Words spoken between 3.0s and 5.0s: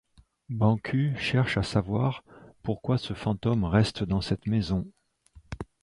fantôme reste dans cette maison.